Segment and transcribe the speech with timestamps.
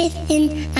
[0.00, 0.77] Ich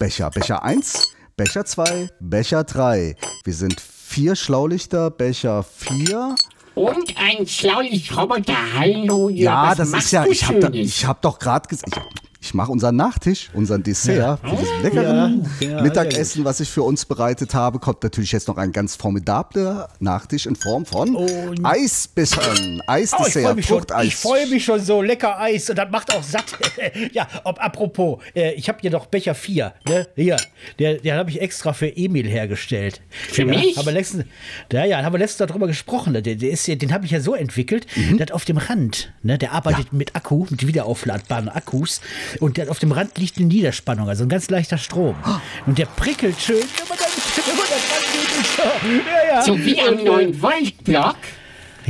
[0.00, 0.30] Becher.
[0.30, 3.16] Becher 1, Becher 2, Becher 3.
[3.44, 6.36] Wir sind vier Schlaulichter, Becher 4.
[6.74, 8.56] Und ein Schlaulichtroboter.
[8.78, 12.00] Hallo, Ja, was das ist ja, ich habe hab doch gerade gesagt,
[12.40, 16.82] ich, mache unseren Nachtisch, unseren Dessert für das leckeren Ja, ja, Mittagessen, was ich für
[16.82, 17.78] uns bereitet habe.
[17.78, 22.40] Kommt natürlich jetzt noch ein ganz formidabler Nachtisch in Form von Und- Eisbissern,
[22.88, 24.06] Oh, ich freue Eisdessert, mich, schon- Fruchteis.
[24.06, 25.02] ich freu mich schon so.
[25.02, 26.44] Lecker Eis und das macht auch satt.
[27.12, 29.74] ja, ob, apropos, äh, ich habe hier noch Becher 4.
[29.86, 30.08] Ne?
[30.16, 30.36] Hier,
[30.78, 33.00] der, der habe ich extra für Emil hergestellt.
[33.10, 33.76] Für ja, mich?
[33.76, 34.24] Haben wir letztens,
[34.72, 36.14] ja, ja, haben wir letztens darüber gesprochen.
[36.14, 38.18] Der, der ist, ja- den habe ich ja so entwickelt, Mhm.
[38.18, 42.00] dass auf dem Rand, ne, der arbeitet mit Akku, mit wiederaufladbaren Akkus.
[42.38, 45.16] Und der, auf dem Rand liegt eine Niederspannung, also ein ganz leichter Strom.
[45.66, 47.04] Und der prickelt schön, wenn man da,
[47.46, 48.36] wenn man da dran geht.
[48.36, 48.62] und So.
[49.10, 49.42] Ja, ja.
[49.42, 51.16] So wie am äh, neuen Voltblock.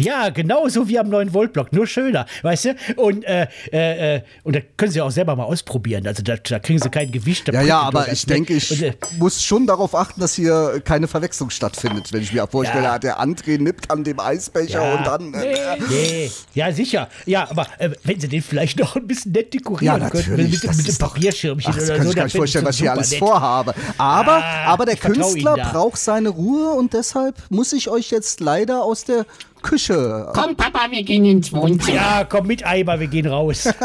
[0.02, 2.74] Ja, genau so wie am neuen Voltblock, nur schöner, weißt du?
[2.96, 6.06] Und, äh, äh, äh, und da können sie auch selber mal ausprobieren.
[6.06, 7.48] Also da, da kriegen sie kein Gewicht.
[7.52, 11.08] Ja, ja, aber ich denke, ich Und, äh, muss schon darauf achten, dass hier keine
[11.08, 12.12] Verwechslung stattfindet.
[12.12, 12.98] Wenn ich mir vorstelle, Ja.
[12.98, 14.94] der André nippt an dem Eisbecher Ja.
[14.96, 15.34] und dann.
[15.34, 15.56] Äh,
[15.88, 17.08] Nee, ja, sicher.
[17.26, 20.64] Ja, aber äh, wenn sie den vielleicht noch ein bisschen nett dekorieren Ja, könnten, mit,
[20.64, 22.80] das mit dem Papierschirmchen Ach, das oder kann so, ich nicht fänd vorstellen, was ich
[22.82, 23.18] hier alles nett.
[23.18, 23.74] vorhabe.
[23.98, 28.82] Aber, Ah, aber der Künstler braucht seine Ruhe und deshalb muss ich euch jetzt leider
[28.82, 29.26] aus der
[29.62, 30.28] Küche.
[30.34, 31.96] Komm, Papa, wir gehen ins Wohnzimmer.
[31.96, 33.68] Ja, komm mit, Eimer, wir gehen raus.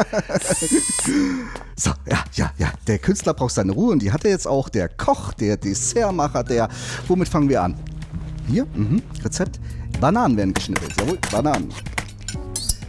[1.77, 2.71] So, ja, ja, ja.
[2.87, 4.69] Der Künstler braucht seine Ruhe und die hat er jetzt auch.
[4.69, 6.69] Der Koch, der Dessertmacher, der.
[7.07, 7.75] Womit fangen wir an?
[8.47, 9.59] Hier, mhm, Rezept.
[9.99, 10.93] Bananen werden geschnippelt.
[10.97, 11.69] Jawohl, Bananen.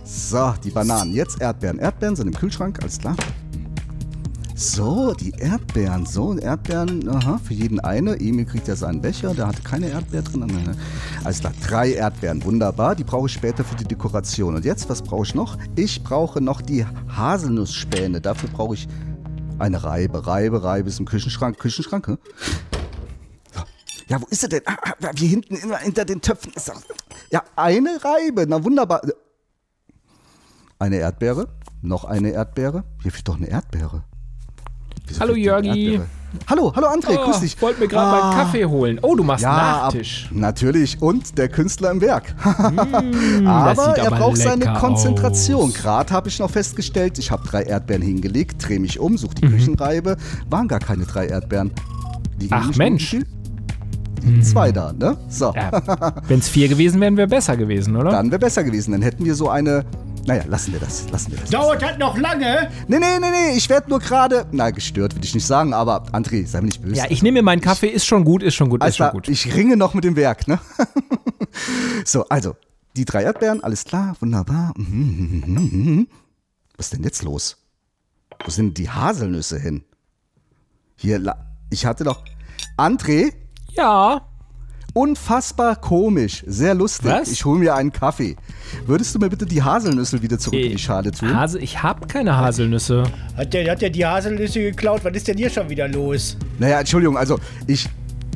[0.05, 1.13] So, die Bananen.
[1.13, 1.81] Jetzt Erdbeeren.
[1.81, 3.17] Erdbeeren sind im Kühlschrank, alles klar.
[4.55, 6.07] So, die Erdbeeren.
[6.07, 8.19] So, Erdbeeren, aha, für jeden eine.
[8.21, 10.77] Emil kriegt ja seinen Becher, der hatte keine Erdbeer drin.
[11.27, 12.95] Alles klar, drei Erdbeeren, wunderbar.
[12.95, 14.55] Die brauche ich später für die Dekoration.
[14.55, 15.59] Und jetzt, was brauche ich noch?
[15.75, 18.21] Ich brauche noch die Haselnussspäne.
[18.21, 18.87] Dafür brauche ich
[19.59, 20.25] eine Reibe.
[20.25, 21.59] Reibe, Reibe ist im Küchenschrank.
[21.59, 22.07] Küchenschrank?
[22.07, 23.61] So.
[24.07, 24.61] Ja, wo ist sie denn?
[24.67, 26.81] Ah, ah, hier hinten immer hinter den Töpfen ist doch.
[27.33, 28.47] Ja, eine Reibe.
[28.47, 29.03] Na wunderbar.
[30.79, 31.49] Eine Erdbeere.
[31.83, 32.85] Noch eine Erdbeere.
[33.03, 34.05] Hier fehlt doch eine Erdbeere.
[35.09, 35.95] Wieso Hallo, Jörgi.
[35.95, 36.07] Erdbeere?
[36.49, 37.61] Hallo, hallo André, Oh, grüß dich.
[37.61, 38.99] wollte mir gerade Ah, meinen Kaffee holen.
[39.03, 40.29] Oh, du machst Ja, ab, Nachtisch.
[40.33, 41.01] natürlich.
[41.03, 42.35] Und der Künstler im Werk.
[42.45, 42.49] das
[43.47, 45.73] aber sieht er aber braucht seine Konzentration.
[45.73, 49.41] Gerade habe ich noch festgestellt, ich habe drei Erdbeeren hingelegt, drehe mich um, suche Mhm.
[49.41, 50.17] die Küchenreibe.
[50.51, 51.73] Waren gar keine drei Erdbeeren.
[52.39, 53.17] Liegen Ach, Mensch.
[54.43, 55.17] zwei da, ne?
[55.29, 55.53] So.
[55.55, 55.71] Ja,
[56.29, 58.11] Wenn es vier gewesen wären, wäre besser gewesen, oder?
[58.11, 58.93] Dann wäre besser gewesen.
[58.93, 59.85] Dann hätten wir so eine.
[60.27, 61.09] Naja, lassen wir das.
[61.11, 61.51] Lassen wir das.
[61.51, 62.71] Dauert das noch lange?
[62.89, 63.57] Nee, nee, nee, nee.
[63.57, 64.47] Ich werde nur gerade.
[64.51, 66.97] Na, gestört will ich nicht sagen, aber André, sei mir nicht böse.
[66.97, 69.11] ja, ich nehme mir meinen Kaffee, ist schon gut, ist schon gut, ist Alles schon
[69.11, 69.29] gut.
[69.29, 70.59] ich ringe noch mit dem Werk, ne?
[72.05, 72.57] so, also,
[72.97, 74.73] die drei Erdbeeren, alles klar, wunderbar.
[74.77, 76.09] Mhm, mhm, mhm.
[76.77, 77.57] Was ist denn jetzt los?
[78.45, 79.85] Wo sind die Haselnüsse hin?
[80.97, 82.23] Hier, la- ich hatte doch.
[82.77, 83.33] André,
[83.73, 84.27] Ja,
[84.97, 87.11] unfassbar komisch, sehr lustig.
[87.11, 87.31] Was?
[87.31, 88.35] Ich hole mir einen Kaffee.
[88.87, 91.35] Würdest du mir bitte die Haselnüsse wieder zurück in die Schale tun?
[91.35, 93.05] Hase, ich habe keine Haselnüsse.
[93.37, 95.05] Hat der, hat der die Haselnüsse geklaut?
[95.05, 96.37] Was ist denn hier schon wieder los?
[96.59, 97.89] Naja, Entschuldigung, also ich.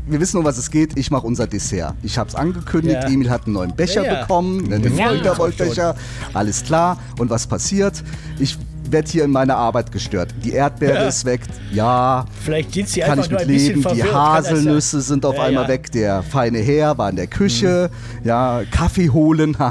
[0.06, 0.98] Wir wissen, um was es geht.
[0.98, 1.94] Ich mache unser Dessert.
[2.02, 2.98] Ich habe es angekündigt.
[3.04, 3.08] Ja.
[3.08, 4.20] Emil hat einen neuen Becher Ja, ja.
[4.22, 5.34] bekommen, einen Ja.
[5.34, 5.94] Feuerbecher.
[6.34, 6.98] Alles klar.
[7.18, 8.02] Und was passiert?
[8.40, 8.58] Ich
[8.92, 10.34] werde hier in meiner Arbeit gestört.
[10.44, 11.08] Die Erdbeere Ja.
[11.08, 11.40] ist weg.
[11.72, 13.80] Ja, Vielleicht sind sie kann einfach ich nur mit ein bisschen leben.
[13.80, 14.10] Die verwirrt.
[14.12, 14.52] Kann sein?
[14.54, 15.68] Haselnüsse sind auf Ja, einmal ja.
[15.68, 15.92] weg.
[15.92, 17.90] Der feine Herr war in der Küche.
[18.24, 19.56] Ja, Kaffee holen.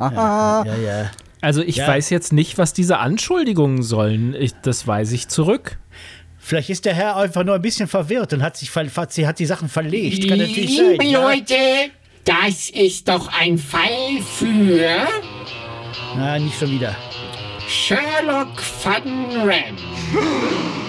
[0.00, 1.10] Ja, ja.
[1.42, 1.88] Also ich Ja.
[1.88, 4.34] weiß jetzt nicht, was diese Anschuldigungen sollen.
[4.38, 5.78] Ich, das weise ich zurück.
[6.38, 9.38] Vielleicht ist der Herr einfach nur ein bisschen verwirrt und hat sich hat, sie- hat
[9.38, 10.28] die Sachen verlegt.
[10.28, 10.90] Kann natürlich sein.
[10.92, 11.22] Liebe Ja?
[11.22, 11.54] Leute,
[12.24, 15.06] das ist doch ein Fall für
[16.16, 16.94] Na, nicht schon wieder.
[17.70, 19.76] Sherlock Van Ram.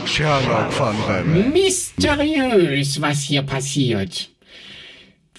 [0.07, 1.51] Sherlock van Rem.
[1.54, 4.30] Mysteriös, was hier passiert.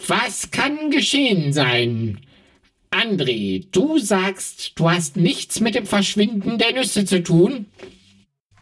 [0.06, 2.20] Was kann geschehen sein?
[2.92, 7.66] André, du sagst, du hast nichts mit dem Verschwinden der Nüsse zu tun?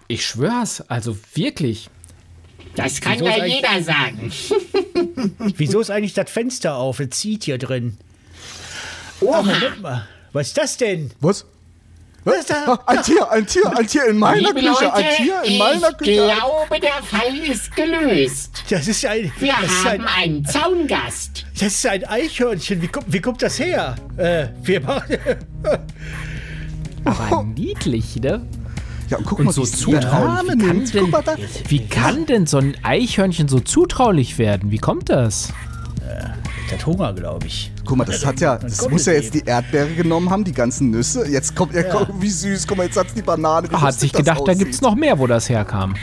[0.08, 1.90] Ich schwör's, also wirklich.
[2.76, 4.32] Das kann Wieso ja jeder sagen.
[5.56, 6.98] Wieso ist eigentlich das Fenster auf?
[6.98, 7.98] Es zieht hier drin.
[9.20, 9.42] Oh.
[9.42, 10.08] Moment mal.
[10.32, 11.10] Was ist das denn?
[11.20, 11.44] Was?
[12.24, 15.90] Ein Tier, ein Tier, ein Tier in meiner Liebe Küche, Leute, ein Tier in meiner
[15.90, 16.12] ich Küche.
[16.12, 18.62] glaube, der Fall ist gelöst.
[18.68, 21.46] Das ist ein, Wir das ist haben ein, einen Zaungast.
[21.54, 22.82] das ist ein Eichhörnchen.
[22.82, 23.96] Wie kommt, wie kommt das her?
[24.18, 25.16] Äh, wir machen.
[27.04, 28.46] Aber niedlich, ne?
[29.08, 30.52] Ja, und guck Und mal, so zutraulich.
[30.52, 31.36] Wie kann denn- Guck mal da.
[31.68, 34.70] Wie kann denn so ein Eichhörnchen so zutraulich werden?
[34.70, 35.52] Wie kommt das?
[36.70, 37.72] Das hat Hunger, glaube ich.
[37.84, 40.52] Guck mal, das hat ja, das muss es ja jetzt die Erdbeere genommen haben, die
[40.52, 41.26] ganzen Nüsse.
[41.26, 41.82] Jetzt kommt, ja.
[41.82, 42.64] guck, wie süß.
[42.64, 43.68] Guck mal, jetzt hat's die Banane.
[43.68, 44.58] Wie Hat sich gedacht, da aussieht.
[44.58, 45.96] gibt's noch mehr, wo das herkam.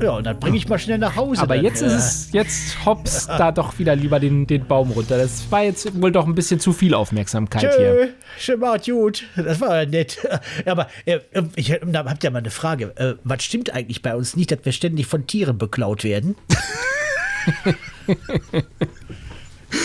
[0.00, 1.42] Ja, und dann bringe ich mal schnell nach Hause.
[1.42, 4.92] Aber dann, jetzt äh, ist es, jetzt hops da doch wieder lieber den, den Baum
[4.92, 5.18] runter.
[5.18, 7.96] Das war jetzt wohl doch ein bisschen zu viel Aufmerksamkeit hier.
[7.96, 8.08] Tschö,
[8.38, 9.24] schön macht gut.
[9.34, 10.18] Das war ja nett.
[10.64, 11.18] Aber äh,
[11.56, 12.92] ich hab ja mal eine Frage.
[12.94, 16.36] Äh, was stimmt eigentlich bei uns nicht, dass wir ständig von Tieren beklaut werden?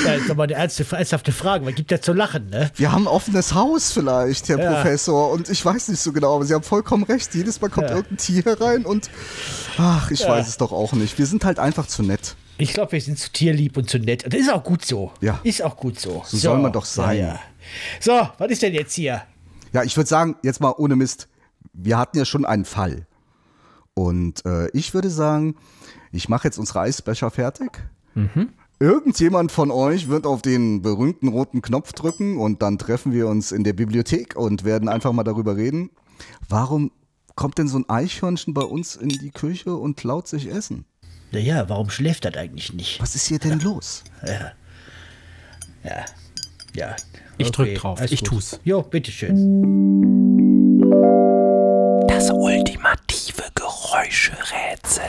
[0.06, 1.66] ja, ist aber eine ernste, ernsthafte Frage.
[1.66, 2.72] Was gibt da zu lachen, ne?
[2.76, 4.74] Wir haben ein offenes Haus vielleicht, Herr Ja.
[4.74, 5.32] Professor.
[5.32, 7.34] Und ich weiß nicht so genau, aber Sie haben vollkommen recht.
[7.36, 7.96] Jedes Mal kommt Ja.
[7.98, 9.10] irgendein Tier rein und.
[9.78, 11.18] Ach, ich weiß es doch auch nicht.
[11.18, 12.36] Wir sind halt einfach zu nett.
[12.58, 14.24] Ich glaube, wir sind zu tierlieb und zu nett.
[14.26, 15.12] Und das ist auch gut so.
[15.22, 15.40] Ja.
[15.44, 16.24] Ist auch gut so.
[16.26, 17.18] So soll man doch sein.
[17.18, 17.40] Ja, ja.
[18.00, 19.24] So, was ist denn jetzt hier?
[19.74, 21.28] Ja, ich würde sagen, jetzt mal ohne Mist,
[21.74, 23.08] wir hatten ja schon einen Fall.
[23.96, 25.56] Und äh, ich würde sagen,
[26.12, 27.72] ich mache jetzt unsere Eisbecher fertig.
[28.84, 33.54] Irgendjemand von euch wird auf den berühmten roten Knopf drücken und dann treffen wir uns
[33.54, 35.90] in der Bibliothek und werden einfach mal darüber reden.
[36.50, 36.92] Warum
[37.36, 40.84] kommt denn so ein Eichhörnchen bei uns in die Küche und klaut sich Essen?
[41.32, 43.00] Naja, warum schläft das eigentlich nicht?
[43.02, 44.04] Was ist hier denn los?
[44.28, 44.52] Ja.
[46.74, 46.96] Ja.
[47.38, 48.00] Ich drück drauf.
[48.00, 48.28] alles Ich gut.
[48.28, 48.60] tu's.
[48.66, 49.32] Jo, bitteschön.
[52.10, 55.04] Das ultimative Geräuscherätsel.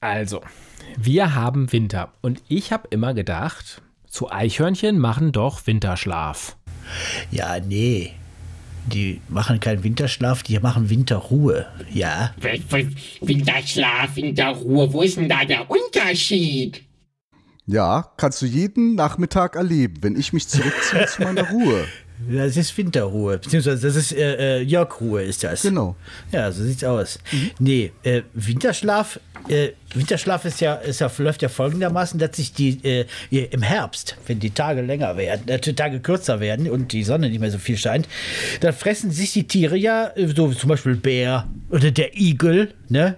[0.00, 0.42] Also,
[0.96, 6.56] wir haben Winter und ich habe immer gedacht, so Eichhörnchen machen doch Winterschlaf.
[7.30, 8.12] Ja, nee.
[8.86, 11.66] Die machen keinen Winterschlaf, die machen Winterruhe.
[11.92, 12.34] Ja.
[13.20, 16.82] Winterschlaf in der Ruhe, wo ist denn da der Unterschied?
[17.66, 21.86] Ja, kannst du jeden Nachmittag erleben, wenn ich mich zurückziehe zu meiner Ruhe.
[22.18, 23.38] Das ist Winterruhe.
[23.38, 25.62] Beziehungsweise das ist äh, äh, Jörgruhe ist das.
[25.62, 25.96] Genau.
[26.32, 27.18] Ja, so sieht's aus.
[27.58, 32.80] Nee, äh, Winterschlaf, äh, Winterschlaf ist ja, ist ja, läuft ja folgendermaßen, dass sich die
[32.84, 37.04] äh, im Herbst, wenn die Tage länger werden, äh, die Tage kürzer werden und die
[37.04, 38.08] Sonne nicht mehr so viel scheint,
[38.60, 43.16] dann fressen sich die Tiere ja, so zum Beispiel Bär oder der Igel, ne?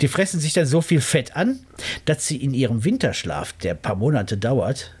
[0.00, 1.60] Die fressen sich dann so viel Fett an,
[2.04, 4.92] dass sie in ihrem Winterschlaf, der ein paar Monate dauert,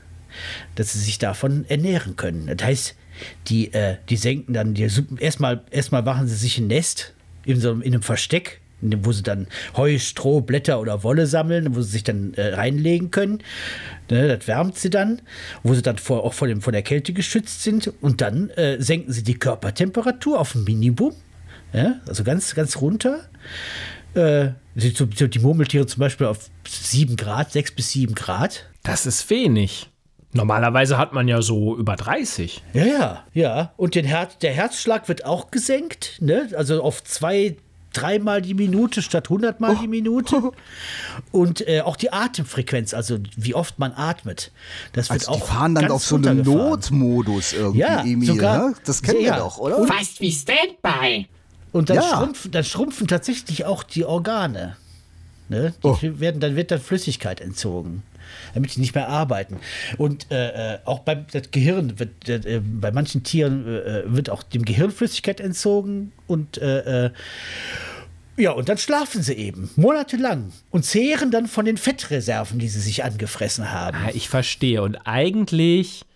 [0.76, 2.46] dass sie sich davon ernähren können.
[2.46, 2.94] Das heißt,
[3.48, 7.72] die, äh, die senken dann, die, erstmal, erstmal machen sie sich ein Nest in, so,
[7.72, 9.46] in einem Versteck, wo sie dann
[9.76, 13.42] Heu, Stroh, Blätter oder Wolle sammeln, wo sie sich dann äh, reinlegen können.
[14.10, 15.20] Ne, das wärmt sie dann,
[15.62, 17.92] wo sie dann vor, auch vor, dem, vor der Kälte geschützt sind.
[18.00, 21.12] Und dann äh, senken sie die Körpertemperatur auf ein Minimum,
[21.72, 23.28] ja, also ganz, ganz runter.
[24.14, 28.66] Äh, die die Murmeltiere zum Beispiel auf 7 Grad, 6 bis 7 Grad.
[28.82, 29.88] Das ist wenig.
[30.32, 32.62] Normalerweise hat man ja so über 30.
[32.72, 33.72] Ja, ja, ja.
[33.76, 36.48] Und den Herz, der Herzschlag wird auch gesenkt, ne?
[36.56, 37.56] Also auf zwei,
[37.92, 40.52] dreimal die Minute statt hundertmal die Minute.
[41.32, 44.52] Und äh, auch die Atemfrequenz, also wie oft man atmet.
[44.92, 46.42] Das wird Also die auch fahren dann ganz auf so einen.
[46.42, 48.28] Notmodus irgendwie, Ja, Emil.
[48.28, 48.74] sogar- ne?
[48.84, 49.84] Das kennen ja, wir doch, oder?
[49.88, 51.26] Fast wie Standby.
[51.72, 52.02] Und dann, Ja.
[52.02, 54.76] schrumpfen, dann schrumpfen tatsächlich auch die Organe.
[55.48, 55.74] Ne?
[55.82, 55.98] Die Oh.
[56.02, 58.04] werden, dann wird dann Flüssigkeit entzogen,
[58.54, 59.58] damit die nicht mehr arbeiten.
[59.98, 64.64] Und äh, äh, auch beim Gehirn wird äh, bei manchen Tieren äh, wird auch dem
[64.64, 67.10] Gehirn Flüssigkeit entzogen und äh, äh,
[68.36, 72.80] ja, und dann schlafen sie eben monatelang und zehren dann von den Fettreserven, die sie
[72.80, 73.98] sich angefressen haben.
[74.06, 74.82] Ah, ich verstehe.
[74.82, 76.06] Und eigentlich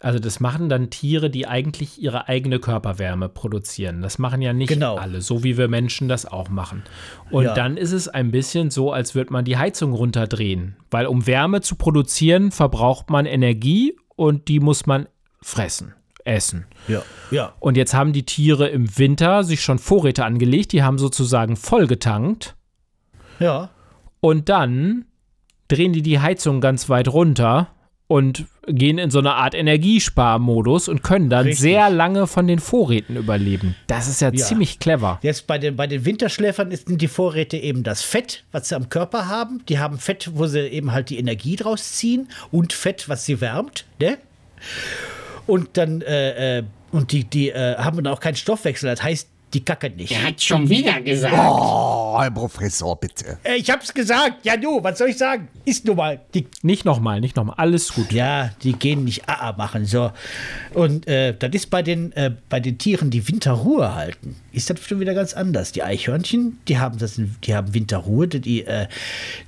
[0.00, 4.02] Also das machen dann Tiere, die eigentlich ihre eigene Körperwärme produzieren.
[4.02, 4.96] Das machen ja nicht Genau.
[4.96, 6.82] alle, so wie wir Menschen das auch machen.
[7.30, 7.54] Und Ja.
[7.54, 10.76] dann ist es ein bisschen so, als würde man die Heizung runterdrehen.
[10.90, 15.06] Weil um Wärme zu produzieren, verbraucht man Energie und die muss man
[15.40, 16.66] fressen, essen.
[16.88, 17.54] Ja, ja.
[17.58, 22.54] Und jetzt haben die Tiere im Winter sich schon Vorräte angelegt, die haben sozusagen vollgetankt.
[23.38, 23.70] Ja.
[24.20, 25.06] Und dann
[25.68, 27.68] drehen die die Heizung ganz weit runter
[28.08, 31.60] und gehen in so eine Art Energiesparmodus und können dann Richtig.
[31.60, 33.74] sehr lange von den Vorräten überleben.
[33.88, 34.44] Das ist ja, Ja.
[34.44, 35.18] ziemlich clever.
[35.22, 38.88] Jetzt bei den, bei den Winterschläfern sind die Vorräte eben das Fett, was sie am
[38.88, 39.62] Körper haben.
[39.68, 43.40] Die haben Fett, wo sie eben halt die Energie draus ziehen und Fett, was sie
[43.40, 43.86] wärmt.
[44.00, 44.18] Ne?
[45.46, 48.88] Und dann, äh, äh, und die, die äh, haben dann auch keinen Stoffwechsel.
[48.90, 50.12] Das heißt, die kacken nicht.
[50.12, 51.34] Er hat schon wieder gesagt.
[51.36, 53.38] Oh, Herr Professor, bitte.
[53.44, 54.44] Äh, Ich hab's gesagt.
[54.44, 55.48] Ja, du, was soll ich sagen?
[55.64, 56.20] Ist nun mal.
[56.34, 57.54] Die, Nicht nochmal, nicht nochmal.
[57.58, 58.12] Alles gut.
[58.12, 59.86] ja, die gehen nicht AA machen.
[59.86, 60.10] So.
[60.74, 64.80] Und äh, das ist bei den, äh, bei den Tieren, die Winterruhe halten, ist das
[64.80, 65.72] schon wieder ganz anders.
[65.72, 68.88] Die Eichhörnchen, die haben, das, die haben Winterruhe, die, äh,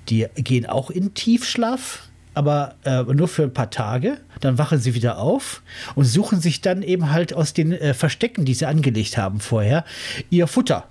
[0.09, 2.08] die gehen auch in Tiefschlaf.
[2.35, 5.63] Aber äh, nur für ein paar Tage, dann wachen sie wieder auf
[5.95, 9.85] und suchen sich dann eben halt aus den äh, Verstecken, die sie angelegt haben vorher,
[10.31, 10.85] ihr Futter.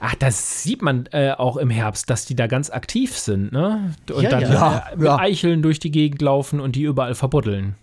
[0.00, 3.94] Ach, das sieht man äh, auch im Herbst, dass die da ganz aktiv sind, ne?
[4.12, 4.88] Und Ja, dann ja.
[4.92, 5.18] äh, mit Ja.
[5.18, 7.74] Eicheln durch die Gegend laufen und die überall verbuddeln.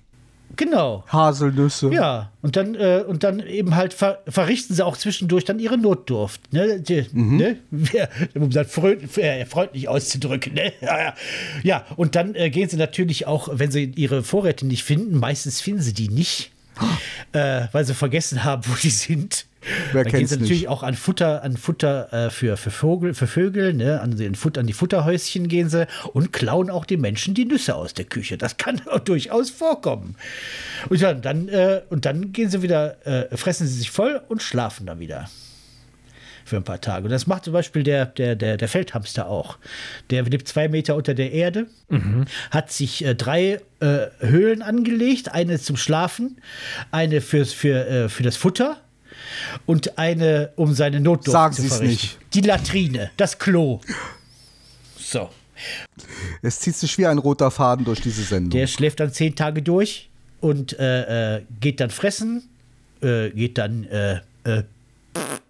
[0.58, 1.04] Genau.
[1.08, 1.90] Haselnüsse.
[1.94, 5.78] Ja, und dann, äh, und dann eben halt ver verrichten sie auch zwischendurch dann ihre
[5.78, 6.52] Notdurft.
[6.54, 6.80] Ne?
[6.82, 7.58] Die, ne?
[7.72, 10.54] Wer- Um das äh, freundlich auszudrücken.
[10.54, 10.74] Ne?
[10.82, 11.14] Ja, ja.
[11.64, 15.62] ja, und dann äh, gehen sie natürlich auch, wenn sie ihre Vorräte nicht finden, meistens
[15.62, 16.52] finden sie die nicht,
[17.34, 19.46] äh, weil sie vergessen haben, wo die sind.
[19.92, 20.70] Wer dann gehen kennt's sie natürlich nicht?
[20.70, 24.02] auch an Futter, an Futter äh, für, für, Vogel, für Vögel, ne?
[24.02, 27.76] an, den Fut, an die Futterhäuschen gehen sie und klauen auch den Menschen die Nüsse
[27.76, 28.38] aus der Küche.
[28.38, 30.16] Das kann auch durchaus vorkommen.
[30.90, 34.42] Und dann, dann, äh, und dann gehen sie wieder, äh, fressen sie sich voll und
[34.42, 35.30] schlafen dann wieder.
[36.46, 37.04] Für ein paar Tage.
[37.04, 39.58] Und das macht zum Beispiel der, der, der, der Feldhamster auch.
[40.12, 41.68] Der lebt zwei Meter unter der Erde,
[42.52, 46.40] hat sich äh, drei äh, Höhlen angelegt: eine zum Schlafen,
[46.90, 48.78] eine fürs, für, äh, für das Futter
[49.66, 51.88] und eine, um seine Notdurft Sagen zu verrichten.
[51.88, 52.18] nicht.
[52.34, 53.82] Die Latrine, das Klo.
[54.98, 55.30] So.
[56.42, 58.52] Es zieht sich wie ein roter Faden durch diese Sendung.
[58.52, 62.48] Der schläft dann zehn Tage durch und äh, äh, geht dann fressen,
[63.02, 64.64] äh, geht dann äh, äh,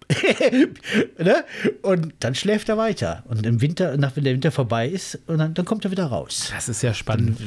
[1.18, 1.44] ne?
[1.82, 3.24] und dann schläft er weiter.
[3.28, 6.06] Und im Winter, nach wenn der Winter vorbei ist, und dann, dann kommt er wieder
[6.06, 6.50] raus.
[6.54, 7.38] Das ist ja spannend.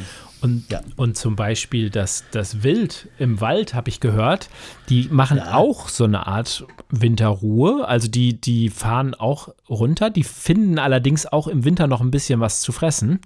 [0.41, 0.81] Und, Ja.
[0.95, 4.49] und zum Beispiel das, das Wild im Wald, habe ich gehört,
[4.89, 7.87] die machen auch so eine Art Winterruhe.
[7.87, 12.39] Also die, die fahren auch runter, die finden allerdings auch im Winter noch ein bisschen
[12.39, 13.19] was zu fressen.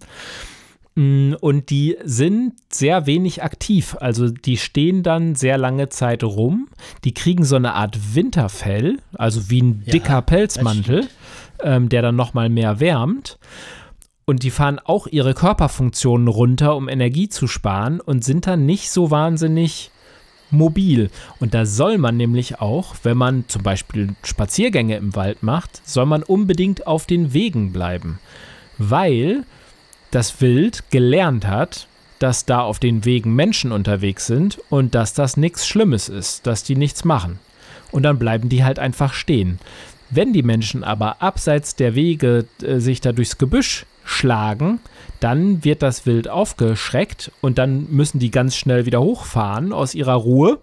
[0.95, 3.95] Mm, Und die sind sehr wenig aktiv.
[3.99, 6.69] Also die stehen dann sehr lange Zeit rum.
[7.03, 11.07] Die kriegen so eine Art Winterfell, also wie ein Ja, dicker Pelzmantel,
[11.61, 13.37] ähm, der dann nochmal mehr wärmt.
[14.25, 18.89] Und die fahren auch ihre Körperfunktionen runter, um Energie zu sparen und sind dann nicht
[18.89, 19.91] so wahnsinnig
[20.49, 21.11] mobil.
[21.39, 26.05] Und da soll man nämlich auch, wenn man zum Beispiel Spaziergänge im Wald macht, soll
[26.05, 28.19] man unbedingt auf den Wegen bleiben.
[28.77, 29.43] Weil
[30.15, 31.87] das Wild gelernt hat,
[32.19, 36.63] dass da auf den Wegen Menschen unterwegs sind und dass das nichts Schlimmes ist, dass
[36.63, 37.39] die nichts machen.
[37.91, 39.59] Und dann bleiben die halt einfach stehen.
[40.09, 44.79] Wenn die Menschen aber abseits der Wege äh, sich da durchs Gebüsch schlagen,
[45.19, 50.13] dann wird das Wild aufgeschreckt und dann müssen die ganz schnell wieder hochfahren aus ihrer
[50.13, 50.59] Ruhe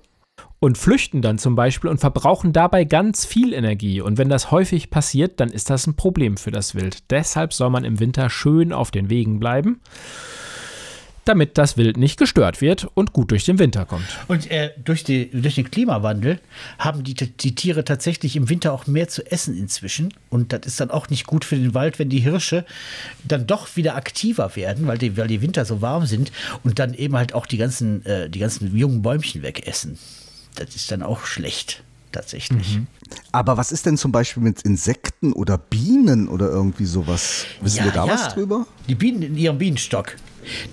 [0.62, 4.00] und flüchten dann zum Beispiel und verbrauchen dabei ganz viel Energie.
[4.00, 7.10] Und wenn das häufig passiert, dann ist das ein Problem für das Wild.
[7.10, 9.80] Deshalb soll man im Winter schön auf den Wegen bleiben,
[11.24, 14.06] damit das Wild nicht gestört wird und gut durch den Winter kommt.
[14.28, 16.38] Und äh, durch, die, durch den Klimawandel
[16.78, 20.14] haben die, die Tiere tatsächlich im Winter auch mehr zu essen inzwischen.
[20.30, 22.64] Und das ist dann auch nicht gut für den Wald, wenn die Hirsche
[23.24, 26.30] dann doch wieder aktiver werden, weil die, weil die Winter so warm sind
[26.62, 29.98] und dann eben halt auch die ganzen, äh, die ganzen jungen Bäumchen wegessen.
[30.54, 31.82] Das ist dann auch schlecht,
[32.12, 32.80] tatsächlich.
[33.30, 37.46] Aber was ist denn zum Beispiel mit Insekten oder Bienen oder irgendwie sowas?
[37.60, 38.66] Wissen wir da was drüber?
[38.88, 40.16] Die Bienen in ihrem Bienenstock,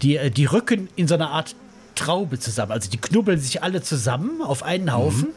[0.02, 1.56] die, äh, die rücken in so einer Art
[1.96, 2.72] Traube zusammen.
[2.72, 5.28] Also die knubbeln sich alle zusammen auf einen Haufen.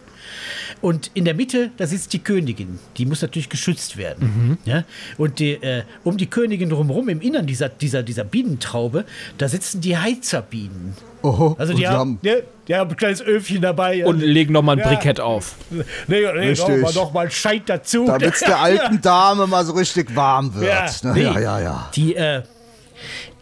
[0.80, 2.78] Und in der Mitte, da sitzt die Königin.
[2.96, 4.58] Die muss natürlich geschützt werden.
[4.64, 4.84] Ja?
[5.18, 9.04] Und die, äh, um die Königin drumherum, im Innern dieser, dieser, dieser Bienentraube,
[9.38, 10.94] da sitzen die Heizerbienen.
[11.22, 14.04] Oho, Also die, haben, ne, die haben ein kleines Öfchen dabei.
[14.04, 14.88] Und legen nochmal ein Ja.
[14.88, 15.54] Brikett auf.
[15.70, 16.68] nee, nee, Richtig.
[16.68, 18.06] noch mal, noch mal Scheit dazu.
[18.06, 20.66] Damit es der alten Dame mal so richtig warm wird.
[20.66, 21.12] Ja, ne?
[21.14, 21.22] nee.
[21.22, 21.90] ja, ja, ja.
[21.94, 22.42] Die, äh,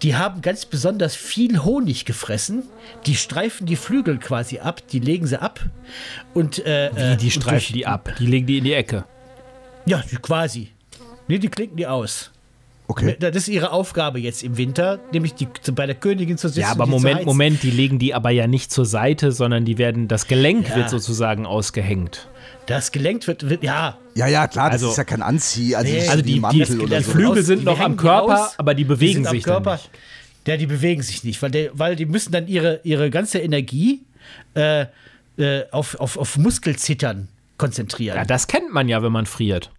[0.02, 2.62] die haben ganz besonders viel Honig gefressen.
[3.06, 5.60] Die streifen die Flügel quasi ab, die legen sie ab.
[6.34, 8.10] Und, äh, Wie, die und streifen durch- die ab.
[8.18, 9.04] Die legen die in die Ecke.
[9.86, 10.70] Ja, die- quasi.
[11.28, 12.30] Nee, die klinken die aus.
[12.90, 13.16] Okay.
[13.20, 16.60] Das ist ihre Aufgabe jetzt im Winter, nämlich die, bei der Königin zu sitzen.
[16.62, 17.24] Ja, aber Moment.
[17.24, 20.74] Moment, die legen die aber ja nicht zur Seite, sondern die werden, das Gelenk Ja.
[20.76, 22.28] wird sozusagen ausgehängt.
[22.66, 23.96] Das gelenkt wird, wird ja.
[24.16, 26.78] Ja, ja, klar, das Also- ist ja kein Anzieh, also, Nee, Also die, Mantel die,
[26.80, 27.04] oder die.
[27.04, 29.72] Flügel sind die noch am Körper, aus, aber die die bewegen am sich dann Körper.
[29.74, 29.90] nicht.
[30.48, 34.00] Ja, die bewegen sich nicht, weil, der, weil die müssen dann ihre, ihre ganze Energie
[34.54, 34.86] äh,
[35.38, 38.16] äh, auf, auf, auf Muskelzittern konzentrieren.
[38.16, 39.70] Ja, das kennt man ja, wenn man friert.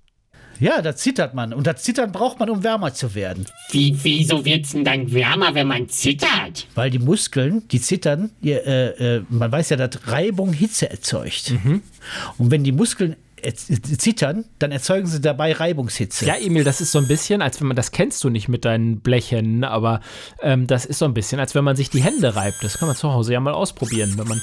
[0.60, 1.54] Ja, da zittert man.
[1.54, 3.46] Und das Zittern braucht man, um wärmer zu werden.
[3.72, 6.68] Wie, wieso wird's denn dann wärmer, wenn man zittert?
[6.76, 11.54] Weil die Muskeln, die zittern, die, äh, äh, man weiß ja, dass Reibung Hitze erzeugt.
[12.38, 16.26] Und wenn die Muskeln zittern, dann erzeugen sie dabei Reibungshitze.
[16.26, 18.66] Ja, Emil, das ist so ein bisschen, als wenn man, das kennst du nicht mit
[18.66, 20.02] deinen Blechen, aber
[20.42, 22.64] ähm, das ist so ein bisschen, als wenn man sich die Hände reibt.
[22.64, 24.14] Das kann man zu Hause ja mal ausprobieren.
[24.18, 24.42] Wenn man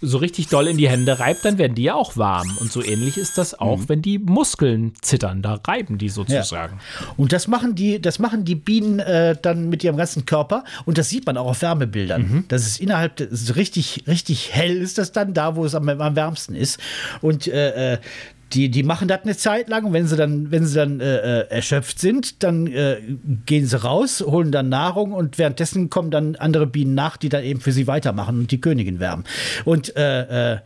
[0.00, 2.56] so richtig doll in die Hände reibt, dann werden die ja auch warm.
[2.60, 5.40] Und so ähnlich ist das auch, wenn die Muskeln zittern.
[5.42, 6.78] Da reiben die sozusagen.
[7.16, 10.64] Und das machen die, das machen die Bienen äh, dann mit ihrem ganzen Körper.
[10.84, 12.22] Und das sieht man auch auf Wärmebildern.
[12.22, 12.44] Mhm.
[12.48, 15.88] Das ist innerhalb, des- so richtig, richtig hell ist das dann da, wo es am,
[15.88, 16.78] am wärmsten ist.
[17.20, 17.98] Und äh, äh,
[18.54, 21.40] die, die machen das eine Zeit lang und wenn sie dann, wenn sie dann äh,
[21.40, 22.98] äh, erschöpft sind, dann äh,
[23.46, 27.44] gehen sie raus, holen dann Nahrung und währenddessen kommen dann andere Bienen nach, die dann
[27.44, 29.24] eben für sie weitermachen und die Königin wärmen.
[29.64, 30.58] Und äh, äh,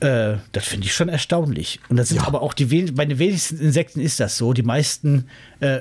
[0.00, 1.80] äh, das finde ich schon erstaunlich.
[1.88, 4.52] Und das sind aber auch die wen bei den wenigsten Insekten ist das so.
[4.52, 5.26] Die meisten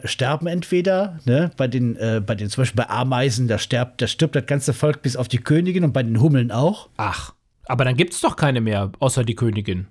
[0.03, 4.35] sterben entweder, ne, bei den, bei den, zum Beispiel bei Ameisen, da stirbt, da stirbt
[4.35, 6.89] das ganze Volk bis auf die Königin und bei den Hummeln auch.
[6.97, 7.33] Ach,
[7.65, 9.88] aber dann gibt es doch keine mehr, außer die Königin.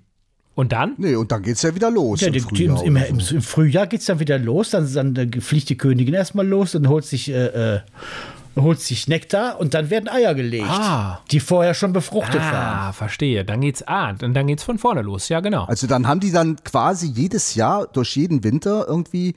[0.59, 0.95] Und dann?
[0.97, 2.83] Nee, und dann geht's ja wieder los Ja, im Frühjahr.
[2.83, 3.35] im, im, so.
[3.35, 6.89] Im Frühjahr geht es dann wieder los, dann, dann fliegt die Königin erstmal los und
[6.89, 7.79] holt sich, äh, äh,
[8.57, 11.21] holt sich Nektar und dann werden Eier gelegt, Ah.
[11.31, 12.77] die vorher schon befruchtet waren.
[12.89, 13.45] Ah, verstehe.
[13.45, 15.29] Dann geht's, ah, und dann geht's von vorne los.
[15.29, 15.63] Ja, genau.
[15.63, 19.35] Also dann haben die dann quasi jedes Jahr durch jeden Winter irgendwie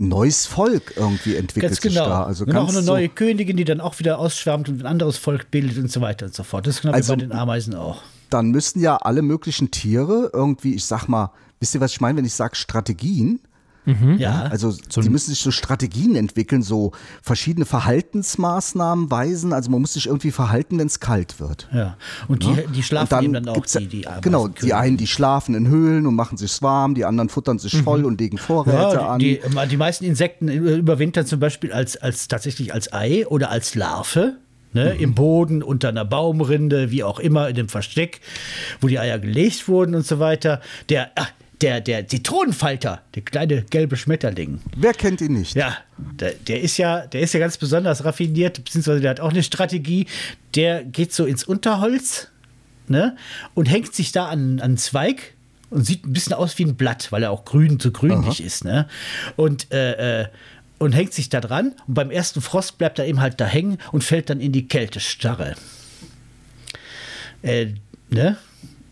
[0.00, 2.06] ein neues Volk irgendwie entwickelt Ganz sich genau.
[2.08, 2.24] da.
[2.24, 4.86] Also und auch ganz eine so, neue Königin, die dann auch wieder ausschwärmt und ein
[4.86, 6.66] anderes Volk bildet und so weiter und so fort.
[6.66, 8.02] Das ist genau Also- wie bei den Ameisen auch.
[8.30, 12.18] Dann müssten ja alle möglichen Tiere irgendwie, ich sag mal, wisst ihr, was ich meine,
[12.18, 13.40] wenn ich sage Strategien?
[14.18, 19.52] Ja, Also die müssen sich so Strategien entwickeln, so verschiedene Verhaltensmaßnahmen weisen.
[19.52, 21.68] Also man muss sich irgendwie verhalten, wenn es kalt wird.
[21.72, 21.96] ja.
[22.28, 24.96] Und die, die schlafen Und eben dann auch, gibt's ja- die, die Genau, die einen,
[24.96, 28.38] die schlafen in Höhlen und machen sich warm, die anderen futtern sich voll und legen
[28.38, 29.18] Vorräte ja, an.
[29.18, 33.74] die, die, die meisten Insekten überwintern zum Beispiel als, als tatsächlich als Ei oder als
[33.74, 34.36] Larve.
[34.72, 35.00] Ne, Mhm.
[35.00, 38.20] Im Boden, unter einer Baumrinde, wie auch immer, in dem Versteck,
[38.80, 40.60] wo die Eier gelegt wurden und so weiter.
[40.88, 45.56] Der, ach, der, der Zitronenfalter, der kleine gelbe Schmetterling, Wer kennt ihn nicht?
[45.56, 49.30] Ja, der, der ist ja, der ist ja ganz besonders raffiniert, beziehungsweise der hat auch
[49.30, 50.06] eine Strategie.
[50.54, 52.28] Der geht so ins Unterholz,
[52.86, 53.16] ne,
[53.54, 55.34] und hängt sich da an, an einen Zweig
[55.70, 58.64] und sieht ein bisschen aus wie ein Blatt, weil er auch grün, so grünlich ist,
[58.64, 58.88] ne,
[59.36, 60.26] und äh, äh,
[60.80, 63.78] und hängt sich da dran und beim ersten Frost bleibt er eben halt da hängen
[63.92, 65.54] und fällt dann in die Kältestarre.
[67.42, 67.74] Äh,
[68.08, 68.36] ne?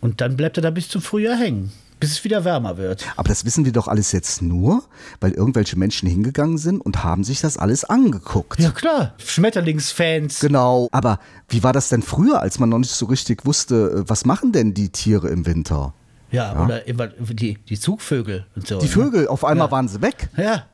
[0.01, 3.07] Und dann bleibt er da bis zum Frühjahr hängen, bis es wieder wärmer wird.
[3.17, 4.85] Aber das wissen wir doch alles jetzt nur,
[5.21, 8.61] weil irgendwelche Menschen hingegangen sind und haben sich das alles angeguckt.
[8.61, 10.41] Ja klar, Schmetterlingsfans.
[10.41, 10.89] Genau.
[10.93, 14.27] Aber wie war das denn früher, als man noch nicht so richtig wusste, äh, was
[14.27, 15.95] machen denn die Tiere im Winter?
[16.31, 18.79] Ja, oder immer die, die Zugvögel und so.
[18.79, 18.93] Die ne?
[18.93, 20.29] Vögel, auf einmal waren sie weg.
[20.37, 20.67] Ja.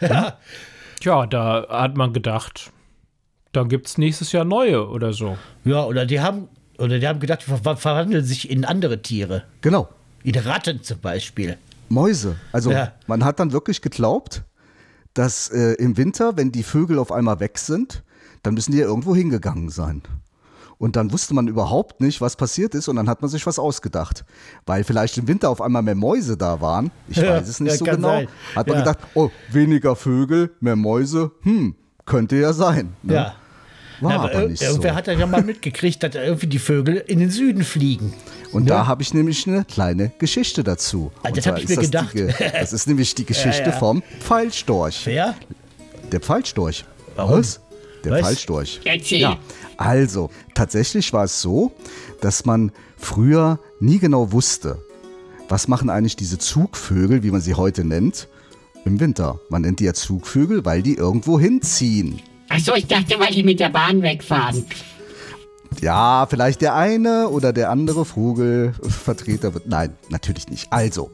[0.00, 0.38] Ja.
[1.00, 2.72] Tja, da hat man gedacht,
[3.52, 5.36] dann gibt's nächstes Jahr neue oder so.
[5.64, 6.48] ja, oder die haben,
[6.78, 9.44] oder die haben gedacht, die ver verwandeln sich in andere Tiere.
[9.60, 9.88] Genau.
[10.24, 11.56] In Ratten zum Beispiel.
[11.88, 12.36] Mäuse.
[12.52, 12.92] Also Ja.
[13.06, 14.42] man hat dann wirklich geglaubt,
[15.14, 18.02] dass äh, im Winter, wenn die Vögel auf einmal weg sind,
[18.42, 20.02] dann müssen die ja irgendwo hingegangen sein.
[20.78, 23.58] Und dann wusste man überhaupt nicht, was passiert ist und dann hat man sich was
[23.58, 24.24] ausgedacht.
[24.66, 26.90] Weil vielleicht im Winter auf einmal mehr Mäuse da waren.
[27.08, 28.08] Ich Ja, weiß es nicht ja, so genau.
[28.08, 28.28] sein.
[28.54, 28.84] Hat man Ja.
[28.84, 32.92] gedacht, oh, weniger Vögel, mehr Mäuse, hm, könnte ja sein.
[33.02, 33.14] Ne?
[33.14, 33.34] Ja.
[34.02, 34.96] War Ja, aber, ir- nicht irgendwer so.
[34.96, 38.12] hat ja mal mitgekriegt, dass irgendwie die Vögel in den Süden fliegen.
[38.52, 41.10] Und da habe ich nämlich eine kleine Geschichte dazu.
[41.22, 42.14] Ah, das zwar hab ich ist mir das gedacht.
[42.14, 43.72] Die, das ist nämlich die Geschichte ja.
[43.72, 45.06] vom Pfeilstorch.
[45.06, 45.34] Wer?
[46.12, 46.84] Der Pfeilstorch.
[47.16, 47.38] Warum?
[47.38, 47.60] Was?
[48.06, 48.26] Der Was?
[48.26, 48.80] Pfeilstorch.
[48.84, 49.20] Erzähl.
[49.20, 49.38] Ja,
[49.76, 51.72] also, tatsächlich war es so,
[52.20, 54.82] dass man früher nie genau wusste,
[55.48, 58.28] was machen eigentlich diese Zugvögel, wie man sie heute nennt,
[58.84, 59.40] im Winter.
[59.48, 62.22] Man nennt die ja Zugvögel, weil die irgendwo hinziehen.
[62.48, 64.64] Achso, ich dachte, weil die mit der Bahn wegfahren.
[65.80, 69.66] Ja, vielleicht der eine oder der andere Vogelvertreter wird.
[69.66, 70.72] Nein, natürlich nicht.
[70.72, 71.10] Also,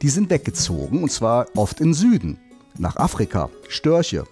[0.00, 2.38] die sind weggezogen und zwar oft in Süden,
[2.78, 3.50] nach Afrika.
[3.68, 4.24] Störche.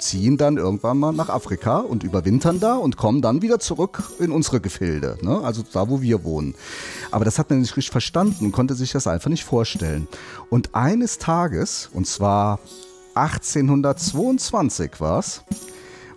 [0.00, 4.32] Ziehen dann irgendwann mal nach Afrika und überwintern da und kommen dann wieder zurück in
[4.32, 5.40] unsere Gefilde, ne?
[5.42, 6.54] also da, wo wir wohnen.
[7.10, 10.08] Aber das hat man nicht richtig verstanden und konnte sich das einfach nicht vorstellen.
[10.48, 12.58] Und eines Tages, und zwar
[13.14, 15.42] 1822 war es,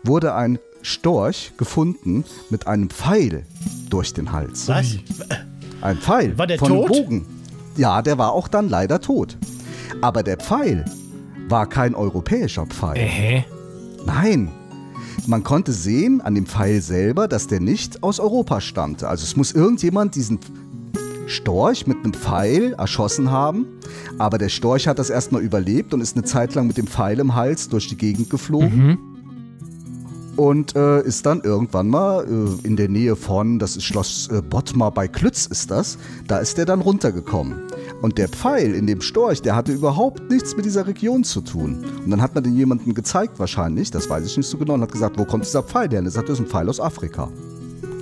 [0.04, 3.46] wurde ein Storch gefunden mit einem Pfeil
[3.90, 4.68] durch den Hals.
[4.68, 4.98] Was?
[5.82, 6.88] Ein Pfeil War der von tot?
[6.90, 7.26] Bogen.
[7.78, 9.38] Ja, der war auch dann leider tot.
[10.02, 10.86] Aber der Pfeil
[11.48, 12.98] war kein europäischer Pfeil.
[12.98, 13.44] Äh,
[14.06, 14.52] Nein.
[15.28, 19.08] Man konnte sehen an dem Pfeil selber, dass der nicht aus Europa stammte.
[19.08, 20.40] Also es muss irgendjemand diesen
[21.28, 23.66] Storch mit einem Pfeil erschossen haben.
[24.18, 27.20] Aber der Storch hat das erstmal überlebt und ist eine Zeit lang mit dem Pfeil
[27.20, 28.98] im Hals durch die Gegend geflogen.
[30.36, 34.42] Und äh, ist dann irgendwann mal äh, in der Nähe von, das ist Schloss äh,
[34.42, 37.56] Bottmar bei Klütz ist das, da ist der dann runtergekommen.
[38.04, 41.86] Und der Pfeil in dem Storch, der hatte überhaupt nichts mit dieser Region zu tun.
[42.04, 44.82] Und dann hat man den jemandem gezeigt wahrscheinlich, das weiß ich nicht so genau, und
[44.82, 46.00] hat gesagt, wo kommt dieser Pfeil her?
[46.00, 47.30] Und er sagt, das ist ein Pfeil aus Afrika.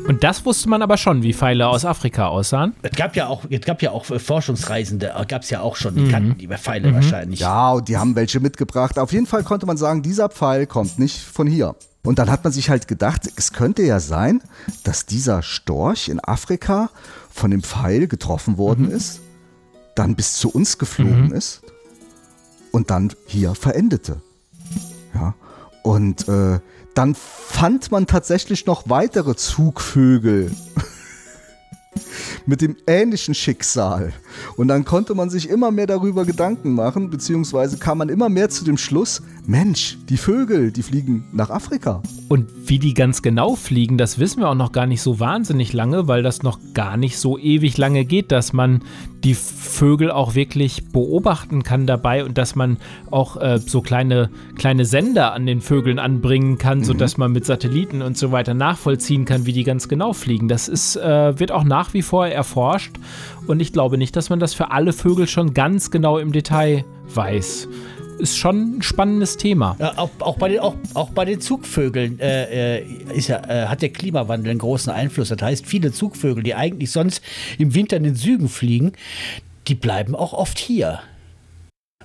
[0.07, 2.73] Und das wusste man aber schon, wie Pfeile aus Afrika aussahen.
[2.81, 5.93] Es gab ja auch, es gab ja auch äh, Forschungsreisende, gab es ja auch schon,
[5.93, 7.39] die kannten die Pfeile wahrscheinlich.
[7.39, 8.97] Ja, und die haben welche mitgebracht.
[8.97, 11.75] Auf jeden Fall konnte man sagen, dieser Pfeil kommt nicht von hier.
[12.01, 14.41] Und dann hat man sich halt gedacht, es könnte ja sein,
[14.83, 16.89] dass dieser Storch in Afrika
[17.29, 19.21] von dem Pfeil getroffen worden ist,
[19.95, 21.61] dann bis zu uns geflogen ist
[22.71, 24.21] und dann hier verendete.
[25.13, 25.35] Ja.
[25.83, 26.59] Und äh,
[26.93, 30.51] dann fand man tatsächlich noch weitere Zugvögel
[32.45, 34.13] mit dem ähnlichen Schicksal.
[34.57, 38.49] Und dann konnte man sich immer mehr darüber Gedanken machen, beziehungsweise kam man immer mehr
[38.49, 42.01] zu dem Schluss, Mensch, die Vögel, die fliegen nach Afrika.
[42.29, 45.73] Und wie die ganz genau fliegen, das wissen wir auch noch gar nicht so wahnsinnig
[45.73, 48.81] lange, weil das noch gar nicht so ewig lange geht, dass man
[49.23, 52.77] die Vögel auch wirklich beobachten kann dabei und dass man
[53.11, 58.01] auch äh, so kleine, kleine Sender an den Vögeln anbringen kann, sodass man mit Satelliten
[58.01, 60.47] und so weiter nachvollziehen kann, wie die ganz genau fliegen.
[60.47, 62.95] Das ist, äh, wird auch nach wie vor erforscht
[63.51, 66.85] und ich glaube nicht, dass man das für alle Vögel schon ganz genau im Detail
[67.13, 67.67] weiß.
[68.17, 69.75] Ist schon ein spannendes Thema.
[69.79, 73.67] Ja, auch, auch, bei den, auch, auch bei den Zugvögeln äh, äh, ist ja, äh,
[73.67, 75.29] hat der Klimawandel einen großen Einfluss.
[75.29, 77.21] Das heißt, viele Zugvögel, die eigentlich sonst
[77.57, 78.93] im Winter in den Süden fliegen,
[79.67, 80.99] die bleiben auch oft hier.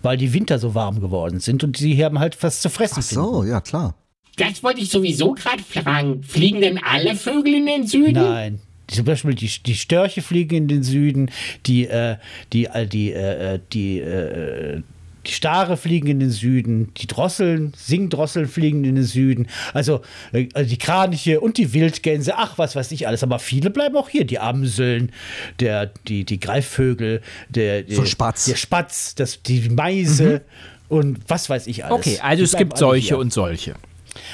[0.03, 2.99] Weil die Winter so warm geworden sind und sie haben halt was zu fressen.
[2.99, 3.95] Ach so, ja klar.
[4.37, 6.23] Das wollte ich sowieso gerade fragen.
[6.23, 8.15] Fliegen denn alle Vögel in den Süden?
[8.15, 8.61] Nein.
[8.89, 11.31] Zum Beispiel die, die Störche fliegen in den Süden,
[11.67, 12.17] die, äh,
[12.53, 14.83] die, äh, die, äh, die, äh,
[15.27, 20.49] die Stare fliegen in den Süden, die Drosseln, Singdrosseln fliegen in den Süden, also, äh,
[20.55, 23.25] also die Kraniche und die Wildgänse, ach, was weiß ich alles.
[23.25, 24.25] Aber viele bleiben auch hier.
[24.25, 25.11] Die Amseln,
[25.59, 28.45] der, die, die Greifvögel, der, der, So Spatz.
[28.45, 30.43] der Spatz, das, die Meise
[30.89, 31.97] und was weiß ich alles.
[32.07, 33.19] Okay, also Die es gibt solche hier.
[33.19, 33.75] und solche.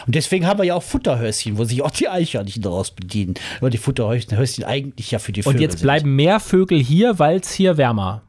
[0.06, 3.34] Und deswegen haben wir ja auch Futterhöschen, wo sich auch die Eichhörnchen daraus bedienen.
[3.60, 5.82] Weil die Futterhöschen Höschen eigentlich ja für die Vögel Und jetzt sind.
[5.82, 8.22] bleiben mehr Vögel hier, weil es hier wärmer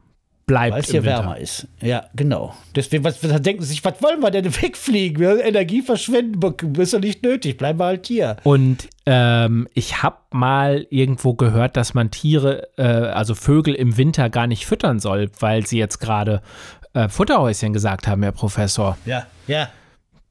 [0.46, 0.74] bleibt.
[0.74, 1.18] Weil es hier Winter.
[1.18, 1.66] wärmer ist.
[1.80, 2.54] Ja, genau.
[2.74, 5.18] Deswegen, was, was denken Sie sich, was wollen wir denn wegfliegen?
[5.18, 6.40] Wir Energie verschwenden,
[6.78, 7.56] ist doch nicht nötig.
[7.56, 8.36] Bleiben wir halt hier.
[8.44, 14.30] Und ähm, ich habe mal irgendwo gehört, dass man Tiere, äh, also Vögel im Winter
[14.30, 16.42] gar nicht füttern soll, weil sie jetzt gerade
[16.92, 18.96] äh, Futterhäuschen gesagt haben, Herr Professor.
[19.04, 19.68] Ja, ja.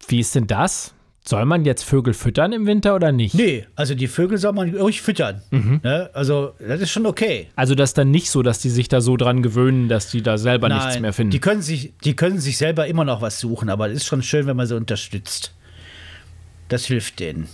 [0.08, 0.94] Wie ist denn das?
[1.26, 3.34] Soll man jetzt Vögel füttern im Winter oder nicht?
[3.34, 5.42] Nee, also die Vögel soll man ruhig füttern.
[5.52, 6.10] Ne?
[6.14, 7.48] Also, das ist schon okay.
[7.56, 10.22] Also das ist dann nicht so, dass die sich da so dran gewöhnen, dass die
[10.22, 11.32] da selber nichts mehr finden.
[11.32, 14.22] Die können, sich, die können sich selber immer noch was suchen, aber es ist schon
[14.22, 15.54] schön, wenn man sie unterstützt.
[16.68, 17.48] Das hilft denen.